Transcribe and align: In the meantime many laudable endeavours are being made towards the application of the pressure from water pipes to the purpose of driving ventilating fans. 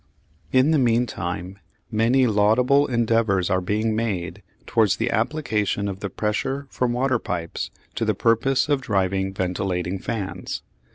In 0.51 0.71
the 0.71 0.79
meantime 0.79 1.59
many 1.91 2.25
laudable 2.25 2.87
endeavours 2.87 3.51
are 3.51 3.61
being 3.61 3.95
made 3.95 4.41
towards 4.65 4.97
the 4.97 5.11
application 5.11 5.87
of 5.87 5.99
the 5.99 6.09
pressure 6.09 6.65
from 6.71 6.93
water 6.93 7.19
pipes 7.19 7.69
to 7.93 8.03
the 8.03 8.15
purpose 8.15 8.67
of 8.67 8.81
driving 8.81 9.31
ventilating 9.31 9.99
fans. 9.99 10.63